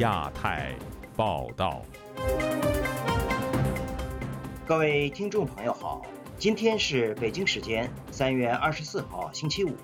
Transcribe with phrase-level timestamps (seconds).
[0.00, 0.74] 亚太
[1.14, 1.82] 报道。
[4.64, 6.00] 各位听众朋友好，
[6.38, 9.76] 今天是北京时间三月二十四号星期五，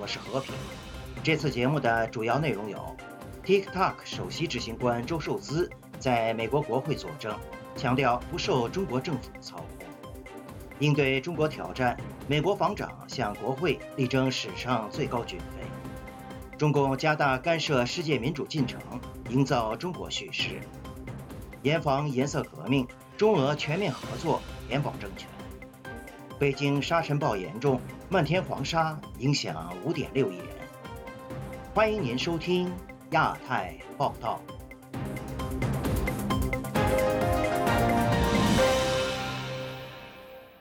[0.00, 0.54] 我是和平。
[1.22, 2.96] 这次节目的主要内容有
[3.44, 7.38] ：TikTok 首席执行官周受资在美国国会作证，
[7.76, 9.86] 强调不受中国政府操控；
[10.78, 11.94] 应对中国挑战，
[12.26, 15.66] 美国防长向国会力争史上最高军费；
[16.56, 18.80] 中共加大干涉世界民主进程，
[19.30, 20.54] 营造中国叙事；
[21.62, 22.86] 严防颜色革命。
[23.18, 25.28] 中俄全面合作，联保政权。
[26.38, 30.46] 北京沙尘暴严重，漫天黄沙影响五点六亿人。
[31.74, 32.72] 欢迎您收听
[33.10, 34.40] 亚太报道。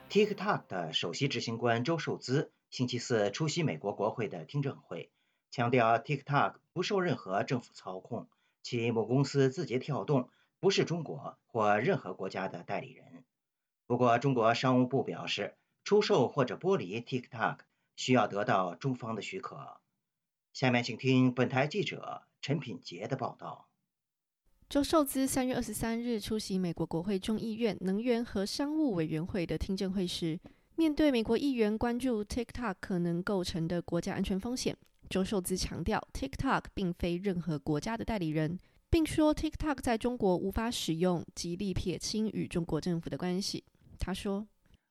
[0.09, 5.11] TikTok 的首席执行官周受资星期四出席美国国会的听证会，
[5.51, 8.27] 强调 TikTok 不受任何政府操控，
[8.63, 10.29] 其母公司字节跳动。
[10.59, 13.23] 不是中国或任何国家的代理人。
[13.85, 17.59] 不过，中国商务部表示，出售或者剥离 TikTok
[17.95, 19.77] 需要得到中方的许可。
[20.53, 23.67] 下面请听本台记者陈品杰的报道。
[24.67, 30.39] 周受资三月二十三日出席美国国会众议院能源和商务委员会的听证会时，
[30.75, 34.75] 面对美国议员关注 TikTok 可能构成的国家安全风险，
[35.09, 38.59] 周受资强调，TikTok 并非任何国家的代理人。
[38.89, 43.65] 并说 TikTok 在中国无法使用，极力撇清与中国政府的关系。
[43.99, 44.47] 他说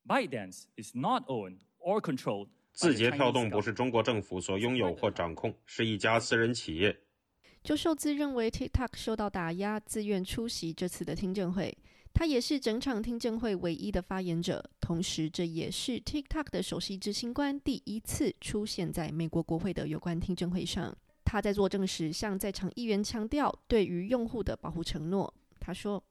[0.07, 2.49] ：“ByteDance is not owned or controlled。
[2.73, 6.95] 字节跳动不是中国政府所拥有或掌控，是一家私人企业。”
[7.65, 11.77] 周受资认为 TikTok 受到打压，自愿出席这次的听证会。
[12.19, 20.97] 他也是整场听证会唯一的发言者，同时这也是 TikTok 的首席执行官第一次出现在美国国会的有关听证会上。
[21.27, 25.35] 他在作证时向在场议员强调对于用户的保护承诺。
[25.61, 26.03] 他说：“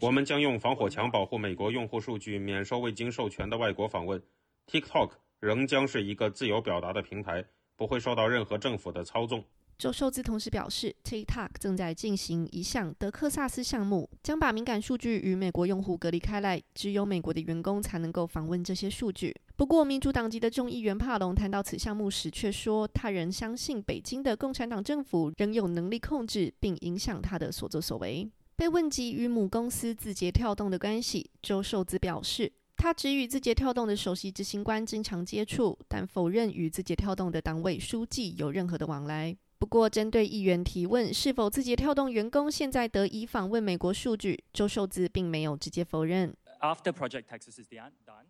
[0.00, 4.22] 我们将用防火墙保护美国用户数据免受未经授权的外国访问。
[4.66, 5.10] TikTok
[5.40, 7.44] 仍将是一个自由表达的平台，
[7.76, 9.44] 不会受到任何政府的操纵。”
[9.78, 19.34] 周受资同时表示，TikTok 正在进行一项德克萨斯项目，将把敏感数据与美国用户隔离开来，只有美国的员工才能够访问这些数据。
[19.56, 28.30] 不过，民主党籍的众议员帕隆谈到此项目时却说，他仍相信北京的共产党政府仍有能力控制并影响他的所作所为。
[28.54, 39.36] 被问及与母公司字节跳动的关系，周受资表示，他只与字节跳动的首席执行官经常接触，但否认与字节跳动的党委书记有任何的往来。
[39.62, 46.34] 不过，针对议员提问是否字节跳动员工现在得以访问美国数据，周受资并没有直接否认。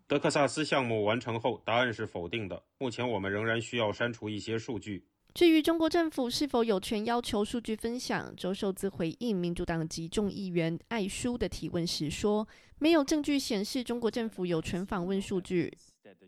[0.06, 2.62] 德克萨斯项目完成后，答案是否定的。
[2.76, 5.06] 目前我们仍然需要删除一些数据。
[5.32, 12.47] 至于中国政府是否有权要求数据分享，周受资回应民主党籍众议员艾舒的提问时说
[12.78, 15.72] ：“没有证据显示中国政府有权访问数据。”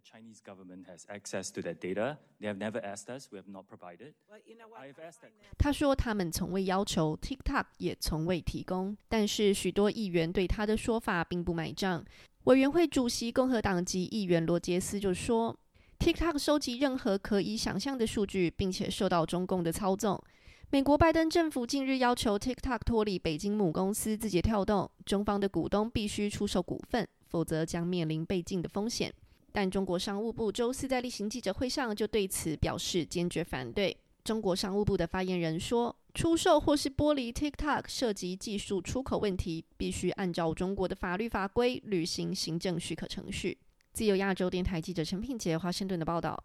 [0.03, 2.19] Chinese government has access to that data.
[2.41, 3.29] They have never asked us.
[3.31, 4.15] We have not provided.
[4.29, 4.41] I
[4.89, 5.29] have asked.
[5.59, 8.97] 他说他们从未要求，TikTok 也从未提供。
[9.09, 12.05] 但是许多议员对他的说法并不买账。
[12.45, 15.59] 委员会主席共和党籍议员罗杰斯就说
[15.99, 20.23] ：“TikTok 收集任何可以想象的数据，并且受到中共的操纵。
[20.71, 29.15] 美国拜登政府近日要求 TikTok 脱离北京母公司字节跳动，中方的股东必须出售股份，否则将面临被禁的风险。”
[29.55, 33.97] 但中国商务部周四在例行记者会上就对此表示坚决反对。
[34.25, 43.57] 中国商务部的发言人说：“出售或是剥离 TikTok 涉及技术出口问题，必须按照中国的法律法规履行行政许可程序。”
[43.95, 46.43] 自由亚洲电台记者陈品杰华盛顿的报道。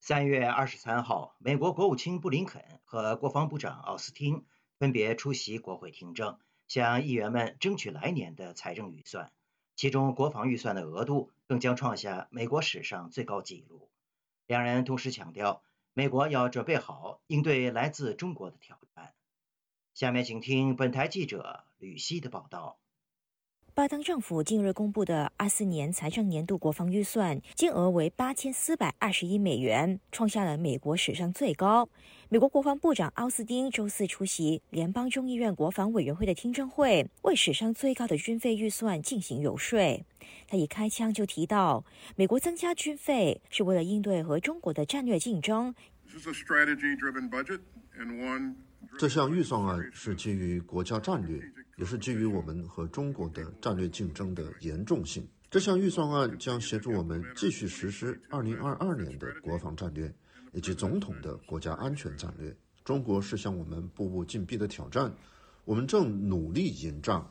[0.00, 4.44] 三月二十三号，美国国务卿布林肯和国防部长奥斯汀
[4.78, 6.36] 分别出席国会听证，
[6.68, 9.32] 向议员们争取来年的财政预算。
[9.76, 13.90] 其中，国防预算的额度更将创下美国史上最高纪录。
[14.46, 15.62] 两人同时强调，
[15.92, 19.14] 美国要准备好应对来自中国的挑战。
[19.94, 22.78] 下面请听本台记者吕希的报道。
[23.76, 31.88] 拜登政府近日公布的二四年财政年度国防预算金额为八千四百二十亿美元，创下了美国史上最高。
[32.28, 39.76] 美国国防部长奥斯汀周四出席联邦众议院国防委员会的听证会，为史上最高的军费预算进行游说。
[40.46, 41.84] 他一开枪就提到，
[42.14, 45.74] 美国增加军费是为了应对和中国的战略竞争。
[48.96, 51.42] 这项预算案是基于国家战略。
[51.76, 55.26] 也是基于我们和中国的战略竞争的严重性。
[55.50, 60.12] 这项预算案将协助我们继续实施2022年的国防战略
[60.52, 62.54] 以及总统的国家安全战略。
[62.84, 65.14] 中国是向我们步步紧逼的挑战，
[65.64, 67.24] 我们正努力迎战。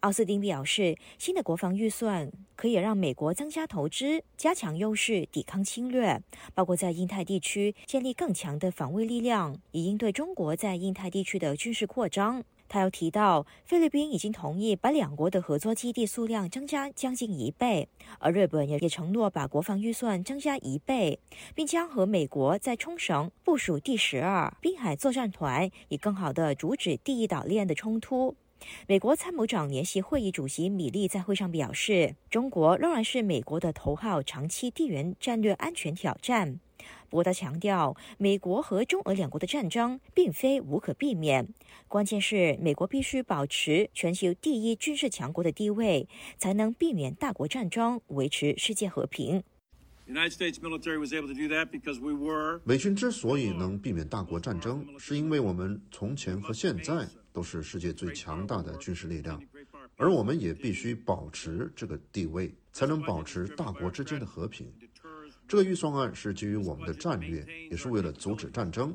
[0.00, 6.22] 奥斯汀表示，新的国防预算可以让美国增加投资，加强优势，抵抗侵略，
[6.54, 12.44] 包括在印太地区建立更强的防卫力量，以应对中国在印太地区的军事扩张。
[12.68, 17.88] 他又提到，菲律宾已经同意把两国的合作基地数量增加将近一倍，
[18.18, 21.18] 而日本也也承诺把国防预算增加一倍，
[21.54, 28.36] 并将和美国在冲绳部署第十二滨海作战团，以更好地阻止第一岛链的冲突。
[28.88, 36.58] 美国参谋长联席会议主席米利在会上表示，中国仍然是美国的头号长期地缘战略安全挑战。
[37.10, 41.48] 不过，他强调，美国和中俄两国的战争并非无可避免，
[41.88, 46.06] 关键是美国必须保持全球第一军事强国的地位，
[46.36, 49.42] 才能避免大国战争，维持世界和平。
[52.64, 57.08] 美军之所以能避免大国战争，是因为我们从前和现在。
[57.30, 59.40] 都是世界最强大的军事力量，
[59.96, 64.66] 而我们也必须保持这个地位，才能保持大国之间的和平。
[65.48, 68.94] 这个预算案是基于我们的战略，也是为了阻止战争。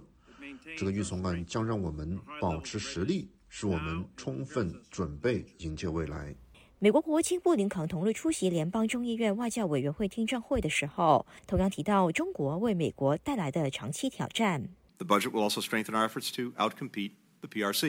[0.78, 6.36] 这个预算案将让我们保持实力，使我们充分准备迎接未来。
[6.78, 14.70] 美国国务卿布林肯同日出席联邦众议院外交委员会听证会的时候，同样提到中国为美国带来的长期挑战。
[15.00, 17.14] The budget will also strengthen our efforts to outcompete.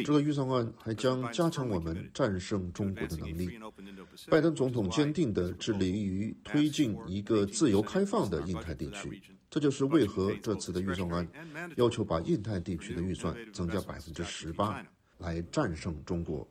[0.05, 3.59] 这个预算案还将加强我们战胜中国的能力。
[4.29, 11.29] 拜登总统坚定地致力于推进一个自由开放的印太地区，这就是为何这次的预算案
[11.77, 14.85] 要求把印太地区的预算 增加百分之十八，
[15.19, 16.47] 来战胜中国。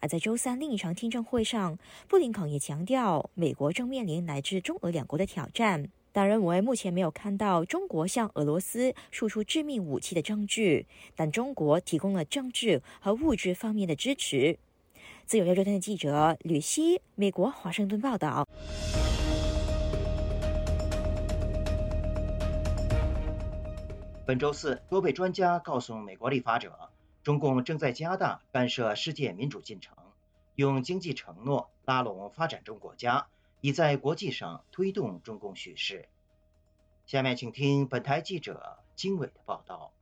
[0.00, 1.78] 而在周三另一场听证会上，
[2.08, 5.88] 布林肯也强调，美国正面临来自中俄两国的挑战。
[6.12, 10.86] 但认为目前没有看到中国向俄罗斯输出致命武器的证据，
[11.16, 14.58] 但中国提供了政治和物质方面的支持。
[15.24, 18.46] 自由亚洲电台记者吕希，美国华盛顿报道。
[24.24, 26.72] 本周四，多位专家告诉美国立法者，
[27.22, 29.96] 中共正在加大干涉世界民主进程，
[30.54, 33.26] 用经济承诺拉拢发展中国家。
[33.62, 36.06] 已在国际上推动中共叙事。
[37.06, 39.92] 下面请听本台记者经纬的报道。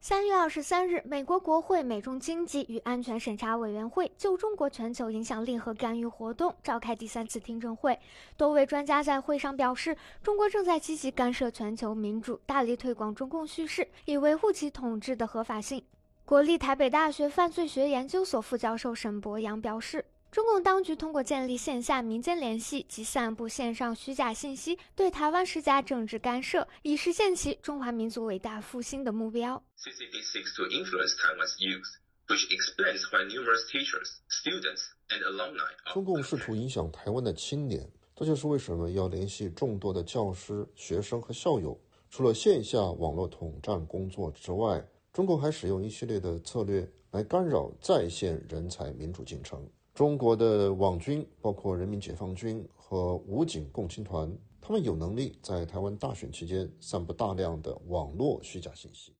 [0.00, 7.98] 三月二十三日，美国国会美中经济与安全审查委员会就中国全球影响力和干预活动召开第三次听证会。
[8.36, 15.84] 多位专家在会上表示，中国正在积极干涉全球民主，大力推广中共叙事，以维护其统治的合法性。
[16.24, 20.04] 国立台北大学犯罪学研究所副教授沈博阳表示。
[20.34, 29.62] 中共当局通过建立线下民间联系及散布线上虚假信息，对台湾施加政治干涉，以实现其中华民族伟大复兴的目标。
[29.78, 31.86] CCP seeks to influence Taiwan's youth,
[32.26, 35.94] which explains why numerous teachers, students, and alumni.
[35.94, 41.80] 中共试图影响台湾的青年，这就是为什么要联系众多的教师、学生和校友。
[42.10, 49.64] 除了线下网络统战工作之外，中共还使用一系列的策略来干扰在线人才民主进程。
[49.94, 59.14] 中国的网军，包括人民解放军和武警共青团，他们有能力在台湾大选期间散布大量的网络虚假信息。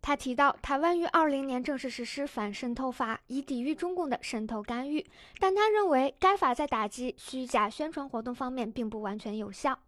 [0.00, 5.04] 他提到，台湾于二零年正式实施反渗透法，以抵御中共的渗透干预，
[5.38, 9.78] 但他认为该法在打击虚假宣传活动方面并不完全有效。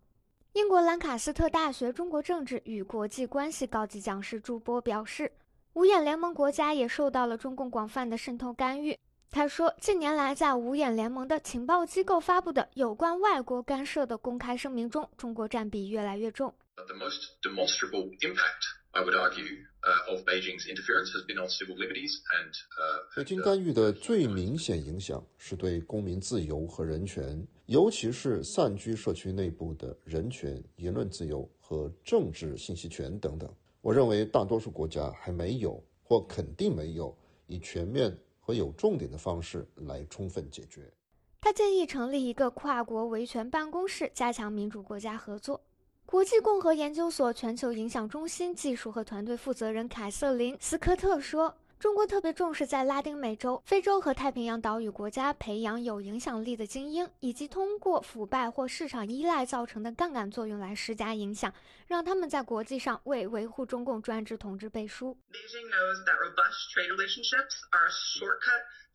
[0.52, 5.32] 英国兰卡斯特大学中国政治与国际关系高级讲师朱波表示，
[5.72, 8.98] 五眼联盟国家也受到了中共广泛的渗透干预。
[9.30, 16.52] 他说，近年来，在五眼联盟的情报机构发布的有关外国干涉的公开声明中，中国占比越来越重。
[16.76, 19.66] The most demonstrable impact, I would argue,
[20.08, 22.54] of Beijing's interference has been on civil liberties and.
[23.14, 33.52] 北京干预的最明显影响是对公民自由和人权，尤其是散居社区内部的人权、言论自由和政治信息权等等。
[33.82, 37.14] 我认为，大多数国家还没有，或肯定没有
[37.46, 38.16] 以全面。
[38.48, 40.90] 和有重点的方式来充分解决。
[41.38, 45.60] 他建议成立一个跨国维权办公室，加强民主国家合作。
[46.06, 51.54] 国际共和研究所全球影响中心技术和团队负责人凯瑟琳·斯科特说。
[51.78, 61.54] 中国特别重视在拉丁美洲、非洲和太平洋岛屿国家培养有影响力的精英，以及通过腐败或市场依赖造成的杠杆作用来施加影响，
[61.86, 65.12] 让他们在国际上为维护中共专制统治背书。
[65.12, 65.18] to
[68.26, 68.87] creating.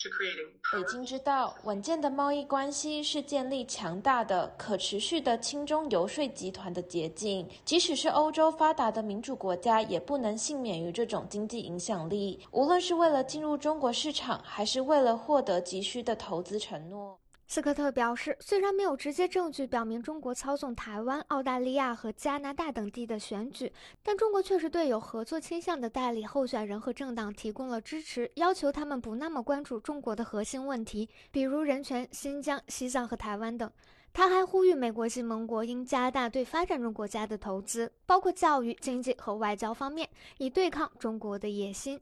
[0.73, 7.47] 北京知道，稳健的贸易关系是建立强大的、可持续的轻中游说集团的捷径。
[7.63, 12.39] 即使是欧洲发达的民主国家，也不能幸免于这种经济影响力。
[12.51, 17.17] 无论是为了进入中国市场，还是为了获得急需的投资承诺。
[17.45, 23.71] 斯科特表示，虽然没有直接证据表明中国操纵台湾、澳大利亚和加拿大等地的选举，
[24.01, 33.69] 但中国确实对有合作倾向的代理候选人和政党提供了支持，要求他们不那么关注中国的核心问题，比如人权、新疆、西藏和台湾等。
[34.13, 41.99] 他还呼吁美国及盟国应加大对发展中国家的投资，包括教育、经济和外交方面，以对抗中国的野心。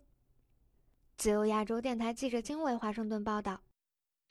[1.18, 3.62] 自由亚洲电台记者金伟华盛顿报道。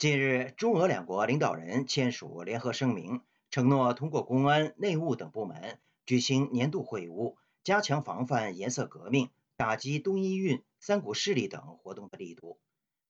[0.01, 9.29] 近日，中俄两国领导人签署联合声明，承诺通过公安、内务等部门举行年度会晤，加强防范颜色革命、
[9.59, 12.59] 打击东伊运、三股势力等活动的力度。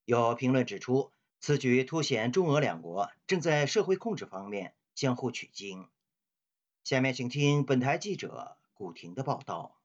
[0.04, 5.86] 有评论指出，此举凸显中俄两国正在社会控制方面相互取经。
[6.82, 9.76] 下面请听本台记者古婷的报道。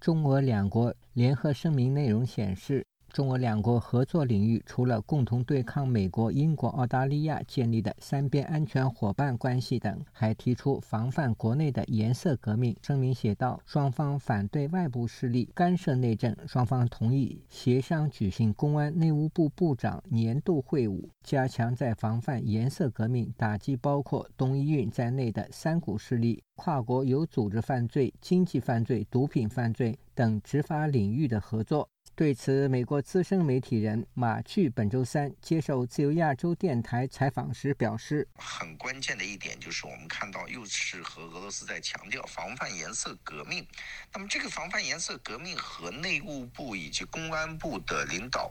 [0.00, 2.84] 中俄两国联合声明内容显示。
[3.16, 12.76] 中俄两国合作领域除了共同对抗美国、英国、澳大利亚建立的三边安全伙伴关系等，还提出防范国内的颜色革命。
[12.82, 31.88] 声明写道：双方反对外部势力干涉内政，双方同意协商举行公安内务部部长年度会晤，加强在防范颜色革命、打击包括东伊运在内的三股势力、跨国有组织犯罪、经济犯罪、毒品犯罪等执法领域的合作。
[32.16, 43.66] 对此，美国资深媒体人马趣本周三接受自由亚洲电台采访时表示：“很关键的一点就是，我们看到又是和俄罗斯在强调防范颜色革命。
[44.14, 48.50] 那么，这个防范颜色革命和内务部以及公安部的领导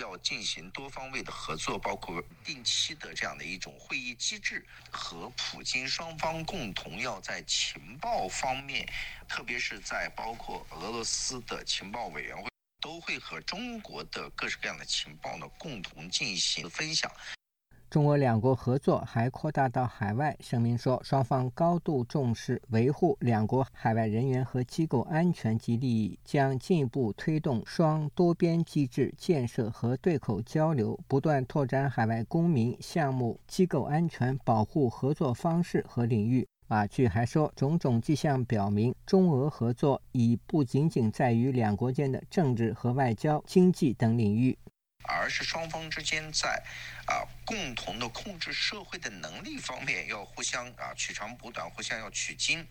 [0.00, 8.84] 要进行多方位的合作，包括定期的这样的一种会议机制，和普京双方共同要在情报方面，
[9.28, 12.48] 特别是在包括俄罗斯的情报委员会。”
[12.84, 17.10] 都会和中国的各式各样的情报呢共同进行分享。
[17.88, 20.36] 中俄两国合作还扩大到海外。
[20.40, 36.46] 声明说，双方高度重视维护两国海外人员和机构安全及利益，将进一步推动双多边机制建设和对口交流，不断拓展海外公民、项目、机构安全保护合作方式和领域。
[36.66, 44.56] 马具还说，种种迹象表明，中俄合作已不仅仅在于两国间的政治和外交、经济等领域，
[45.02, 46.62] 而是双方之间在
[47.06, 52.66] 啊共同的控制社会的能力方面要互相啊取长补短，互相要取经。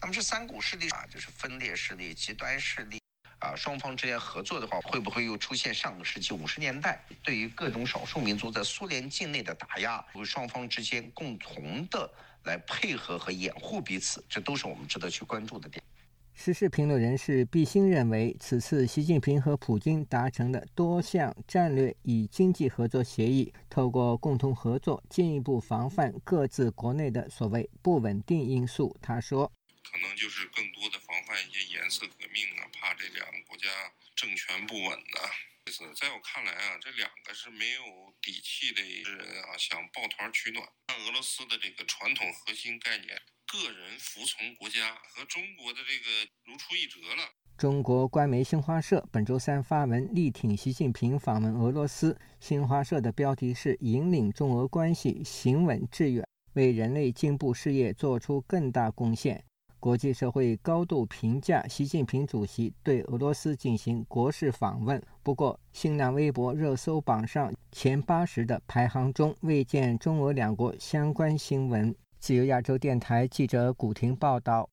[0.00, 2.98] 那么这三股势力啊，就是分裂势力、极端势力
[3.40, 10.02] 啊，双方之间合作的话，会不会又出现上个世纪五十年代对于各种少数民族在苏联境内的打压？
[10.24, 12.10] 双方之间共同的。
[12.44, 15.82] 来配合和掩护彼此，这都是我们值得去关注的点。
[16.36, 28.96] 时事评论人士毕兴认为，此次习近平和普京达成的多项战略与经济合作协议，透过共同合作进一步防范各自国内的所谓不稳定因素。
[29.00, 29.50] 他说
[29.88, 33.68] ：“可能就是更多的防范一些颜色革命啊，怕这两个国家
[34.16, 34.98] 政权不稳”
[35.96, 37.82] 在我看来啊，这两个是没有
[38.20, 40.64] 底气的人啊，想抱团取暖。
[41.06, 43.08] 俄罗斯的这个传统核心概念
[43.46, 47.28] “个人服从国家”和中国的这个如出一辙了。
[47.56, 52.18] 中国官媒新华社本周三发文力挺习近平访问俄罗斯。
[52.40, 59.44] 新华社的标题是“引领中俄关系行稳致远，为人类进步事业做出更大贡献”。
[59.84, 64.98] 国际社会高度评价习近平主席对俄罗斯进行国事访问。
[65.22, 71.94] 不过，新浪微博热搜榜上前八十的排行中未见中俄两国相关新闻。
[72.18, 74.66] 自由亚洲电台记者古婷报道。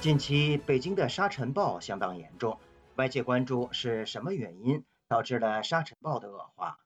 [0.00, 2.60] 近期北京的沙尘暴相当严重，
[2.94, 6.78] 外界关注是什么原因导致了沙尘暴的恶化？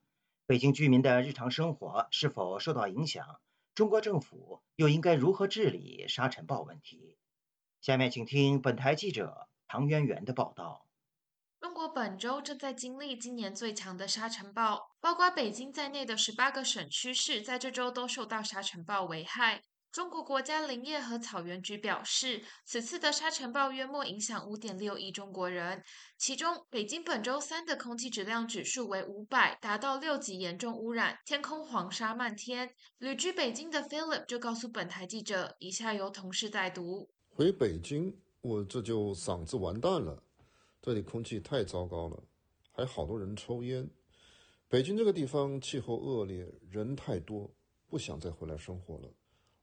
[0.46, 3.38] 北京居民的日常生活是否受到影响？
[3.74, 7.18] 中国政府又应该如何治理沙尘暴问题？
[7.82, 10.86] 下面请听本台记者唐媛媛的报道。
[11.60, 19.62] 中国本周正在经历今年最强的沙尘暴，包括北京在内的十八个省区市在这周都受到沙尘暴危害。
[19.92, 25.84] 中国国家林业和草原局表示，此次的沙尘暴约莫影响五点六亿中国人，
[26.16, 32.70] 其中北京本周三的空气质量指数为五百，达到六级严重污染，天空黄沙漫天。
[32.96, 40.22] 旅居北京的 Philip 就告诉本台记者，以下由同事代读：回北京，我这就嗓子完蛋了，
[40.80, 42.24] 这里空气太糟糕了，
[42.70, 43.90] 还好多人抽烟。
[44.70, 47.50] 北京这个地方气候恶劣，人太多，
[47.90, 49.12] 不想再回来生活了。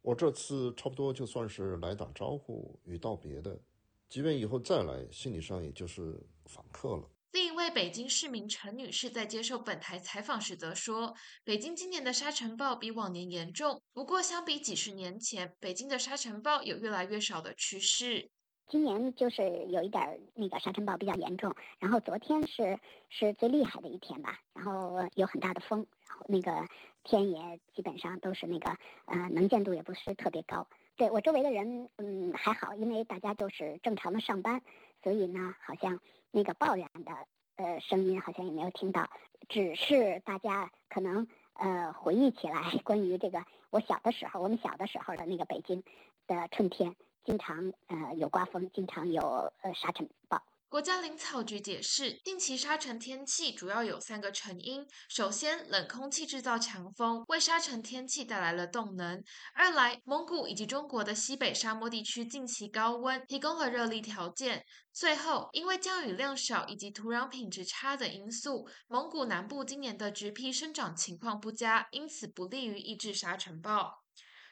[0.09, 3.61] 我这次差不多就算是来打招呼与道别的，
[4.09, 7.07] 即便以后再来，心理上也就是访客了。
[7.33, 11.13] 另一位北京市民陈女士在接受本台采访时则说，
[11.43, 18.31] 北京今年的沙尘暴比往年严重，不过相比几十年前，北京的沙尘暴有越来越少的趋势。
[18.69, 26.65] 今年就是有一点那个沙尘暴比较严重，然后昨天是是最厉害的一天吧，然后有很大的风，然后那个。
[27.01, 30.67] 天也基本上都是那个，呃，能见度也不是特别高。
[30.97, 34.61] 对我周围的人，嗯，还好，因为大家都是正常的上班，
[35.01, 37.11] 所以呢，好像那个抱怨的，
[37.55, 39.09] 呃，声音好像也没有听到。
[39.47, 45.81] 只是大家可能，呃，回忆起来关于这个我小的时候，我们小的时候的那个北京
[46.27, 46.93] 的春天，
[47.29, 50.41] 经常呃有刮风，经常有呃沙尘暴。
[50.67, 59.21] 国家林草局解释，定期沙尘天气主要有三个成因：首先，冷空气制造强风，为沙尘天气带来了动能；
[59.53, 73.99] 二来，蒙古以及中国的西北沙漠地区近期高温，提供了热力条件；最后，因为降雨量少以及土壤品质差等因素，蒙古南部今年的植被生长情况不佳，因此不利于抑制沙尘暴。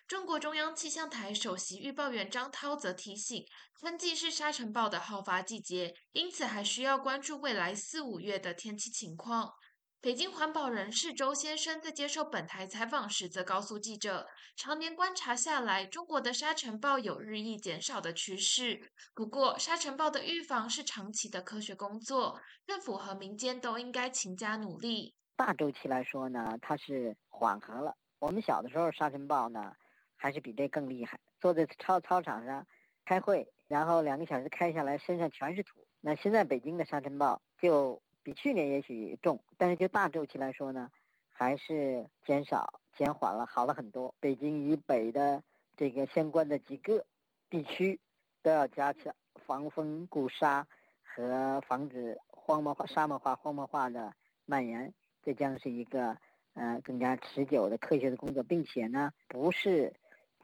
[0.08, 3.44] 中国中央气象台首席预报员张涛则提醒，
[3.78, 9.52] 春季是沙尘暴的好发季节，因此还需要关注未来四五月的天气情况。
[10.00, 18.80] 北京环保人士周先生在接受本台采访时则告诉记者，常年观察下来，中国的沙尘暴有日益减少的趋势。
[19.14, 25.14] 不过，沙尘暴的预防是长期的科学工作，政府和民间都应该勤加努力。
[25.36, 27.94] 大周期来说呢，它是缓和了。
[28.20, 29.74] 我们小的时候沙尘暴呢。
[30.18, 31.18] 还是比这更厉害。
[31.40, 32.68] 坐在操操场上
[33.06, 35.88] 开会，然后两个小时开下来，身上全是土。
[36.02, 40.90] 那现在北京的沙尘暴就比去年也许重，但是就大周期来说呢，
[41.30, 44.14] 还是减少、减缓了，好了很多。
[44.20, 45.42] 北京以北的
[45.76, 47.06] 这个相关的几个
[47.50, 48.00] 地区
[48.42, 49.14] 都要加强
[49.46, 50.68] 防风固沙
[51.04, 54.14] 和防止荒漠化、沙漠化、荒漠化的
[54.46, 54.94] 蔓延。
[55.24, 56.18] 这将是一个
[56.54, 59.94] 呃更加持久的科学的工作，并且呢，不是。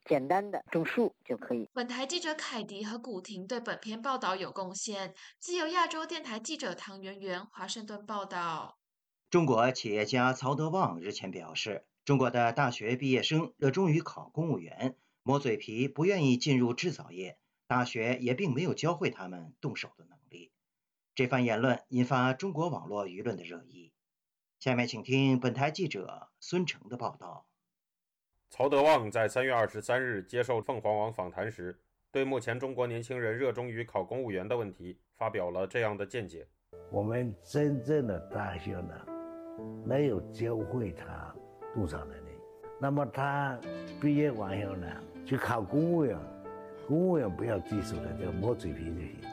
[0.05, 1.69] 简单的种树就可以。
[1.73, 5.13] 本台记者凯迪和古婷对本篇报道有贡献。
[5.39, 8.77] 自由亚洲电台记者唐媛媛，华盛顿报道。
[9.29, 20.51] 中国企业家曹德旺日前表示，中国的大学毕业生热衷于考公务员，磨嘴皮，不愿意进入制造业，大学也并没有教会他们动手的能力。
[21.15, 23.93] 这番言论引发中国网络舆论的热议。
[24.59, 27.47] 下面请听本台记者孙成的报道。
[28.55, 31.75] 曹德旺在三月二十三日接受凤凰网访谈时，
[32.11, 36.45] 对目前中国年轻人热衷于考公务员的问题发表了这样的见解：
[36.91, 38.93] 我们真正的大学呢，
[39.83, 41.33] 没有教会他
[41.73, 42.29] 多少能力。
[42.79, 43.59] 那么他
[43.99, 44.85] 毕业完以后呢，
[45.25, 46.15] 去考公务员，
[46.87, 49.29] 公务员不要技术的，就摸嘴皮就行了，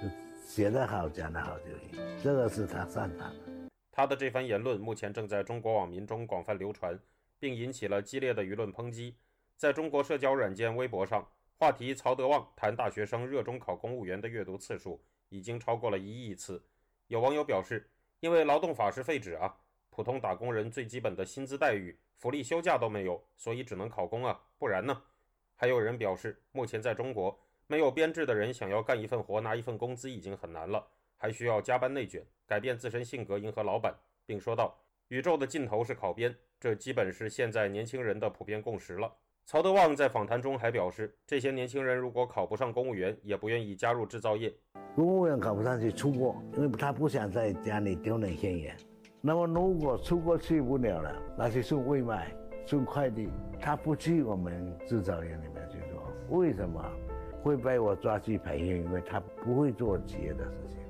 [0.00, 0.08] 就
[0.46, 3.68] 写得好，讲得好就行，这个是他擅长的。
[3.92, 6.98] 他的这番言论目前正在中国网民中广泛流传。
[7.42, 9.16] 并引起了激烈的舆论抨击。
[9.56, 11.28] 在中国社交软件微博上，
[11.58, 16.64] 话题“曹德旺谈大学生热衷考公务员”的阅读次数已经超过了一亿次。
[17.08, 19.52] 有网友表示：“因为劳动法是废纸啊，
[19.90, 25.02] 普通打工人最基本的薪资待遇、福利休假都没有，所以只能考公啊，不然呢？”
[25.56, 33.92] 还有人表示，目前在中国，没有编制的人想要干一份活、拿一份工资已经很难了，还需要加班内卷，改变自身性格迎合老板，
[34.24, 34.78] 并说道
[35.12, 39.12] ：“宇宙的尽头是考编。”这基本是现在年轻人的普遍共识了。
[39.44, 44.50] 曹德旺在访谈中还表示，这些年轻人如果考不上公务员，也不愿意加入制造业。
[44.96, 48.74] 公务员考不上去出国，因为他不想在家里丢人现眼。
[49.20, 53.28] 那么如果出国去不了了，那就送外卖、送快递，
[53.60, 56.02] 他不去我们制造业里面去做。
[56.30, 56.82] 为什么
[57.42, 58.82] 会被我抓去培训？
[58.82, 60.81] 因为他不会做企业的事情。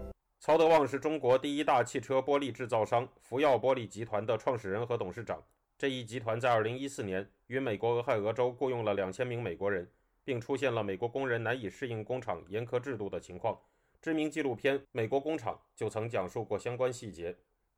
[0.45, 5.41] 曹德旺是中国第一大汽车玻璃制造商福耀玻璃集团的创始人和董事长。
[5.79, 9.89] 这一集团在2014年与美国俄亥俄州雇佣了2000名美国人，
[10.25, 13.57] 并出现了美国工人难以适应工厂严苛制度的情况。
[14.01, 17.37] 知名纪录片《美国工厂》就曾讲述过相关细节。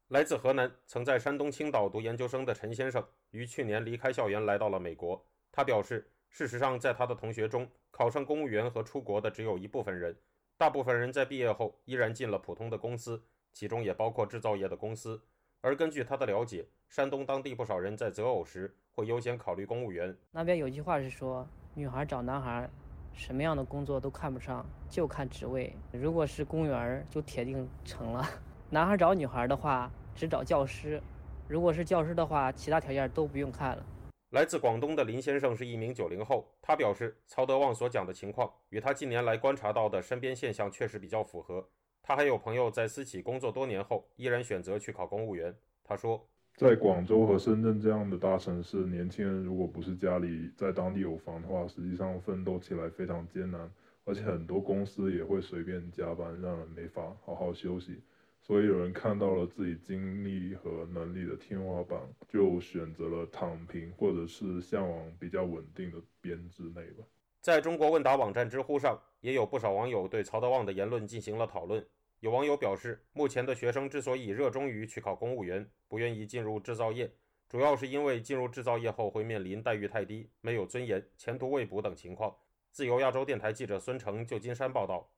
[0.09, 5.23] 来自河南、曾在山东青岛读研究生的陈先生，于去年离开校园来到了美国。
[5.53, 10.17] 他表示，事实上，在他的同学中，考上公务员和出国的只有一部分人，
[10.57, 15.21] 大部分人在毕业后依然进了普通的公司，其中也包括制造业的公司。
[15.61, 20.17] 而根据他的了解，山东当地不少人在择偶时会优先考虑公务员。
[20.31, 22.71] 那边有句话是说，女孩找男孩，
[23.13, 25.75] 什么样的工作都看不上，就看职位。
[25.91, 28.25] 如果是公务员，就铁定成了。
[28.71, 31.03] 男孩找女孩的话，只找教师。
[31.49, 33.85] 如果是教师的话，其他条件都不用看了。
[34.35, 41.65] 来自广东的林先生是一名九零后，他表示，曹德旺所讲的情况与他近年来观察到的身边现象确实比较符合。
[42.03, 45.55] 他还有朋友在私企工作多年后，依然选择去考公务员。
[45.85, 53.71] 他说，在广州和深圳这样的大城市，年轻人如果不是家里在当地有房的话，实际上奋斗起来非常艰难，
[54.05, 58.03] 而且很多公司也会随便加班，让人没法好好休息。
[58.47, 67.05] 所以有人看到了自己精力和能力的天花板，就选择了躺平，或者是向往比较稳定的编制内吧。
[67.41, 71.83] 在中国问答网站知乎上，也有不少网友对曹德旺的言论进行了讨论。
[72.21, 77.11] 有网友表示，目前的学生之所以热衷于去考公务员，不愿意进入制造业，
[77.49, 82.35] 主要是因为进入制造业后会面临待遇太低、没有尊严、前途未卜等情况。
[82.71, 85.09] 自由亚洲电台记者孙成，旧金山报道。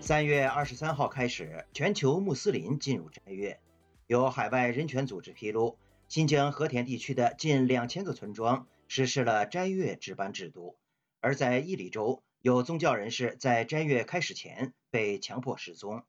[0.00, 3.60] 三月二十三号开始，全球穆斯林进入斋月。
[4.08, 10.76] 有海外人权组织披露，新疆和田地区的近两千个村庄实施了斋月值班制度，
[11.20, 16.02] 而在伊犁州，有宗教人士在斋月开始前被强迫失踪。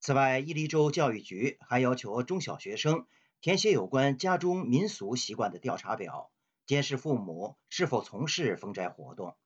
[0.00, 3.06] 此外，伊犁州教育局还要求中小学生
[3.42, 6.30] 填写有关家中民俗习惯的调查表，
[6.66, 9.36] 监视父母是否从事封斋活动。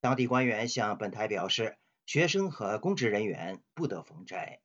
[0.00, 1.76] 当地官员向本台表示。
[2.12, 4.60] 学生和公职人员不得封斋。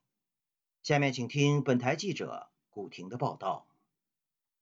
[0.84, 3.66] 下面请听本台记者古婷的报道。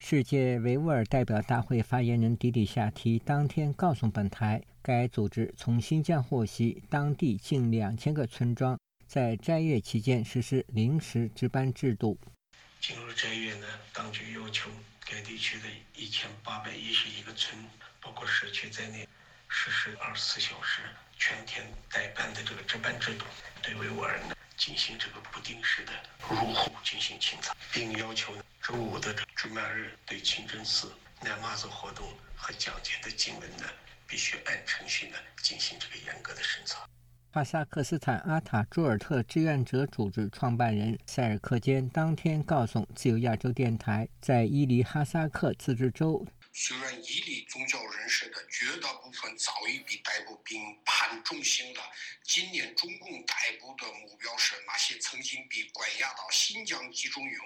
[0.01, 12.19] 世界维吾尔代表大会发言人迪迪夏提当天告诉本台，该组织从新疆获悉，当地近两千个村庄在斋月期间实施临时值班制度。
[12.79, 14.69] 进入斋月呢，当局要求
[15.03, 17.59] 该地区的一千八百一十一个村，
[17.99, 19.09] 包括社区在内，
[19.47, 20.83] 实施二十四小时。
[21.17, 23.25] 全天代班的这个值班制度，
[23.61, 25.91] 对维吾尔呢进行这个不定时的
[26.29, 33.63] 入户进行清查，并要求周五的值班日对清真寺、南麻子活动和讲解的经文呢，
[34.07, 36.87] 必须按程序呢进行这个严格的审查。
[37.31, 46.25] 哈萨克斯坦阿塔朱尔特志愿者组织创办人塞尔克坚当天告诉自由亚洲电台，在伊犁哈萨克自治州。
[46.57, 51.83] 虽然伊犁宗教人士的绝大部分早已被逮捕并判重刑了，
[52.23, 57.37] 今年中共逮捕的目标是那些曾经被关押到新疆集中营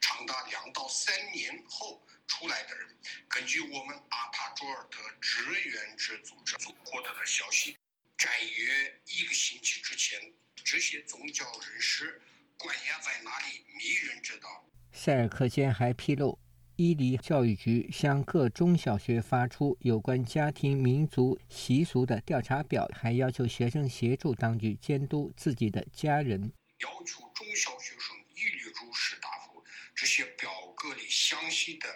[0.00, 2.88] 长达两到三年后出来的人。
[3.28, 7.78] 根据我们阿塔卓尔特志愿者组织获得的消息，
[8.18, 10.20] 在约一个星期之前，
[10.64, 12.20] 这些宗教人士
[12.58, 14.66] 关押在哪里，没人知道。
[14.92, 16.36] 塞尔克坚还披露。
[16.78, 26.52] 伊犁教育局向各中小学发出有关家庭民族习俗的调查表，还要求学生协助当局监督自己的家人。
[26.80, 31.88] 要求中小学生一律如实答复这些表格里详细的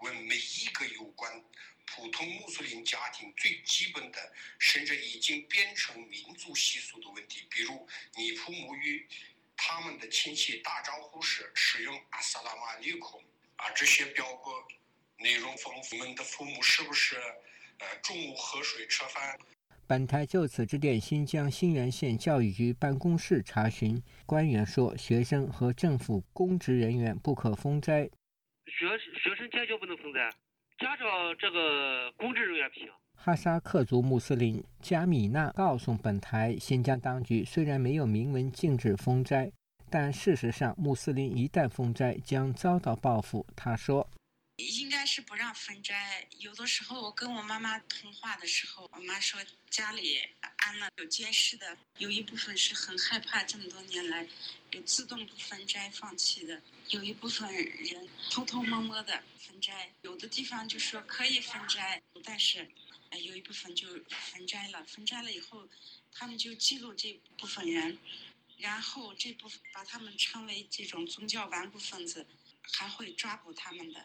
[0.00, 1.32] 问每一个有关
[1.86, 4.18] 普通穆斯林家庭最基本的，
[4.58, 9.08] 甚至已经变成民族习俗的问题，比如你父母与
[9.56, 13.24] 他们的亲戚打招呼时使用阿萨拉马利孔。
[13.56, 14.50] 啊，这些表格
[15.22, 19.38] 内容丰富，们的父母是不是呃中午喝水吃饭？
[19.86, 28.10] 本台就此致电新疆新源县教育局办公室查询，官员说，学生和政府公职人员不可封斋。
[28.66, 30.28] 学学生坚决不能封斋，
[30.78, 31.06] 家长
[31.38, 32.88] 这个公职人员不行。
[33.14, 39.50] 哈萨克族穆斯林加米娜告诉本台，新疆当局虽然没有明文禁止封斋。
[39.88, 43.46] 但事实上，穆斯林一旦封斋将遭到报复。
[43.54, 44.08] 他说
[44.56, 46.26] ：“应该是不让封斋。
[46.38, 50.20] 有的时候我跟我妈妈通话的时候，我妈说家里
[50.56, 54.26] 安了有监视的，有一部分是很害怕这么多年来
[54.72, 62.68] 有自动不封斋放弃的，有一部分人偷偷摸摸的封斋，有的地方就说可以封斋，但是
[63.22, 64.84] 有一部分就封斋了。
[64.84, 65.68] 封斋了以后，
[66.12, 67.96] 他们就记录这部分人。”
[68.58, 72.26] 然后这部分把他们称为这种宗教顽固分子，
[72.62, 74.04] 还会抓捕他们的。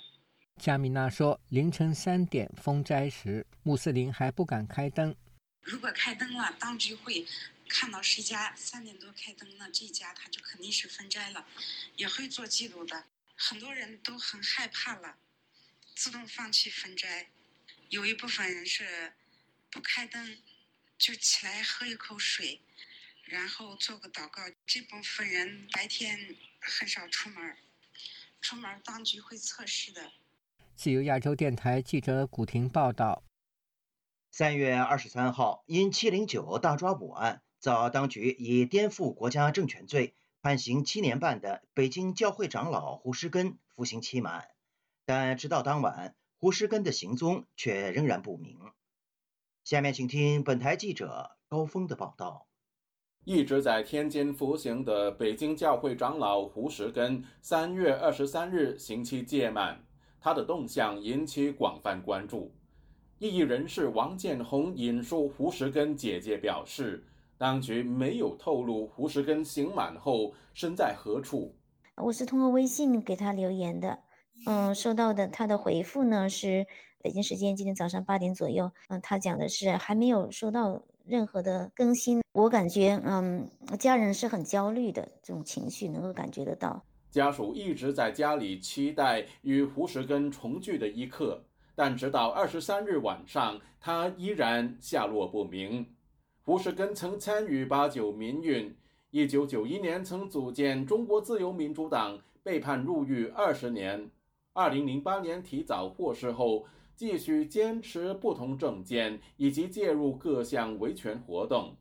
[0.58, 5.16] 加米娜说，凌晨三点封斋时，穆斯林还不敢开灯。
[5.62, 7.26] 如果开灯了，当局会
[7.68, 11.48] 看到谁家三点多开灯了，这家他就肯定是分斋了，
[11.96, 13.06] 也会做记录的。
[13.36, 15.18] 很多人都很害怕了，
[15.96, 17.30] 自动放弃分斋。
[17.90, 19.14] 有一部分人是
[19.72, 20.38] 不开灯，
[20.98, 22.62] 就起来喝一口水，
[23.32, 24.42] 然后做个祷告。
[24.66, 27.56] 这部分人白天很少出门，
[28.42, 30.12] 出门当局会测试的。
[30.76, 33.24] 自由亚洲电台记者古婷报道。
[34.32, 44.50] 三月二十三号，因七零九大抓捕案遭当局以颠覆国家政权罪判刑七年半的北京教会长老胡石根服刑期满，
[45.06, 48.60] 但直到当晚，胡石根的行踪却仍然不明。
[49.64, 52.48] 下面请听本台记者高峰的报道。
[53.24, 59.80] 一直在天津服刑的北京教会长老胡石根，三月二十三日刑期届满，
[60.20, 62.52] 他的动向引起广泛关注。
[63.20, 67.06] 异议人士王建红引述胡石根姐姐表示，
[67.38, 71.54] 当局没有透露胡石根刑满后身在何处。
[71.98, 74.00] 我是通过微信给他留言的，
[74.48, 76.66] 嗯，收到的他的回复呢是
[77.00, 82.22] 北京时间今天早上八点左右，嗯，他讲的是还没有收到任何的更新。
[82.32, 83.46] 我感觉，嗯，
[83.78, 86.82] 家人是很焦虑的，这种情绪能够感觉得到。
[87.10, 91.44] 家属一直在家里期待与胡石根重聚的一刻。
[91.76, 95.86] 但直到二十三日晚上，他依然下落不明。
[96.44, 98.74] 胡石根曾参与八九民运，
[99.10, 104.10] 一九九一年曾组建中国自由民主党，被判入狱二十年。
[104.54, 106.66] 二零零八年提早获释后，
[106.96, 111.76] 继续坚持不同政见，以及介入各项维权活动。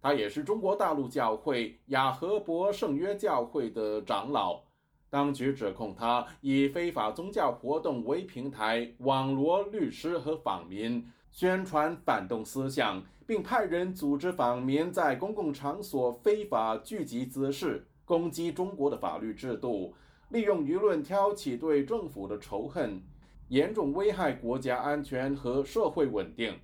[0.00, 4.62] 他也是中国大陆教会雅和伯圣约教会的长老。
[5.08, 19.94] 当局指控他以非法宗教活动为平台，网罗律师和访民，宣传反动思想，并派人组织访民在公共场所非法聚集滋事，攻击中国的法律制度，
[20.30, 23.00] 利用舆论挑起对政府的仇恨，
[23.48, 26.58] 严重危害国家安全和社会稳定。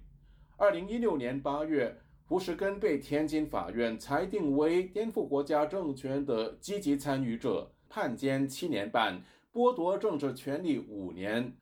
[0.56, 7.72] 二零一六年八月，胡石根被天津法院裁定为颠覆国家政权的积极参与者。
[7.88, 9.20] 判监七年半，
[9.52, 11.56] 剥夺政治权利五年。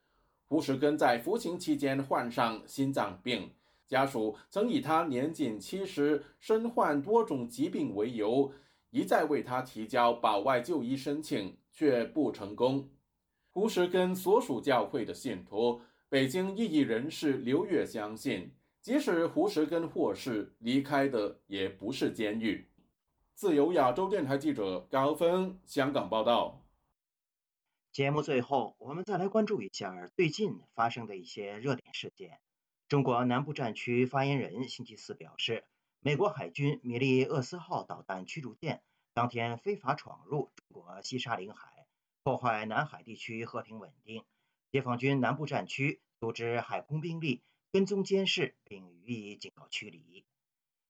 [0.47, 3.51] 胡石根在服刑期间患上心脏病，
[3.87, 8.53] 家属曾以他年近七十、身患多种疾病为由，
[8.91, 12.89] 一再为他提交保外就医申请，却不成功。
[13.59, 22.69] 胡石根所属教会的信徒、北京异议人士刘越相信，即使胡石根获释，离开的也不是监狱。
[23.35, 26.65] 自由亚洲电台记者高峰香港报道。
[27.91, 32.39] 节目最后，我们再来关注一下最近发生的一些热点事件。
[32.87, 35.65] 中国南部战区发言人星期四表示，
[35.99, 41.78] 美国海军米利厄斯号导弹驱逐舰当天非法闯入中国西沙领海，
[42.29, 44.23] 破坏南海地区和平稳定。
[44.71, 50.27] 解放军南部战区组织海空兵力跟踪监视，并予以警告驱离。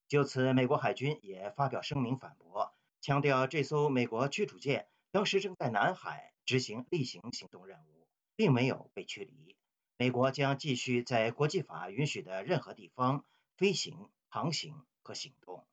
[0.08, 9.54] 就此，美国海军也发表声明反驳，强调这艘美国驱逐舰当时正在南海执行例行行动任务，并没有被驱离。
[9.96, 13.24] 美国将继续在国际法允许的任何地方
[13.56, 14.74] 飞行、航行
[15.04, 15.67] 和行动。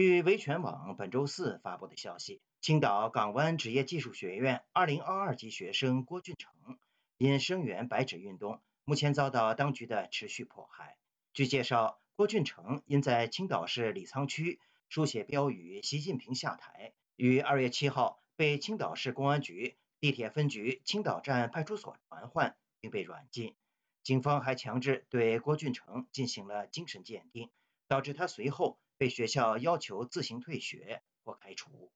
[0.00, 6.78] 据维权网本周四发布的消息，青岛港湾职业技术学院2022级学生郭俊成
[7.16, 10.96] 因声援白纸运动，目前遭到当局的持续迫害。
[11.32, 11.98] 据介绍。
[12.14, 23.56] 郭俊成因在青岛市李沧区书写标语“习近平下台”，于二月七号被青岛市公安局地铁分局青岛站派出所传唤，并被软禁。
[24.04, 27.50] 警方还强制对郭俊成进行了精神鉴定，
[27.88, 31.90] 导致他随后被学校要求自行退学或开除。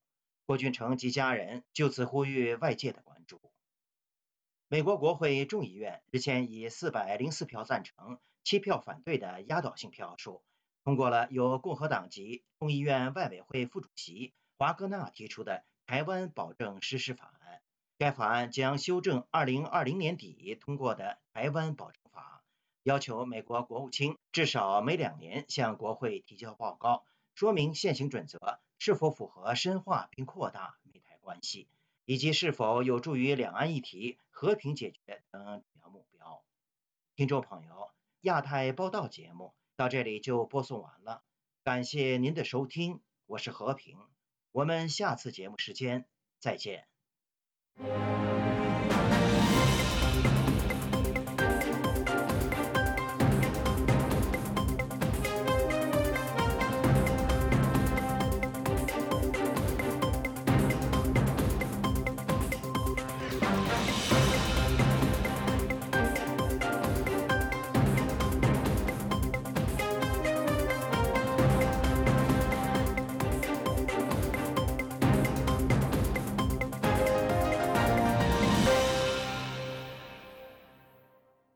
[0.47, 3.39] 郭俊成及家人就此呼吁外界的关注。
[4.67, 8.17] 美国国会众议院日前以四百零四票赞成。
[8.43, 10.43] 七票反对的压倒性票数
[10.83, 15.53] 通过了由共和党籍众议院外委会副主席华格纳提出的
[15.85, 17.57] 《台湾保证实施法案》。
[17.97, 22.02] 该法案将修正2020年底通过的《台湾保证》，
[22.83, 31.67] 要求美国国务卿至少每两年向国会提交报告，说明现行准则是否符合深化并扩大美台关系，
[32.05, 36.43] 以及是否有助于两岸议题和平解决等主要目标。
[37.15, 37.91] 听众朋友。
[38.23, 41.23] 亚太报道节目到这里就播送完了，
[41.65, 43.97] 感谢您的收听，我是和平，
[44.53, 46.05] 我们下次节目时间
[46.39, 46.87] 再见。